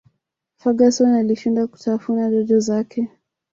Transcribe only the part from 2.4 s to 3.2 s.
zake